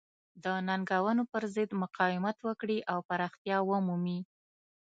[0.43, 4.19] د ننګونو پرضد مقاومت وکړي او پراختیا ومومي.